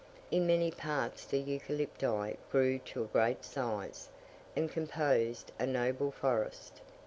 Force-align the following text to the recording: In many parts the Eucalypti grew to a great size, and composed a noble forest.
In 0.31 0.47
many 0.47 0.71
parts 0.71 1.25
the 1.25 1.37
Eucalypti 1.37 2.35
grew 2.51 2.79
to 2.85 3.03
a 3.03 3.07
great 3.07 3.45
size, 3.45 4.09
and 4.55 4.67
composed 4.67 5.51
a 5.59 5.67
noble 5.67 6.09
forest. 6.09 6.81